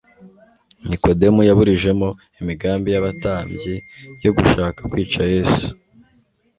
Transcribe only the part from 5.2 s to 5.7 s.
Yesu.